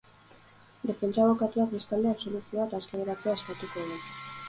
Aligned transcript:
Defentsa 0.91 1.27
abokatuak 1.27 1.73
bestalde 1.77 2.11
absoluzioa 2.15 2.69
eta 2.71 2.83
aske 2.83 3.05
geratzea 3.05 3.39
eskatuko 3.41 3.91
du. 3.93 4.05